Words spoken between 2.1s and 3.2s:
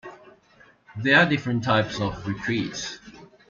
retreats.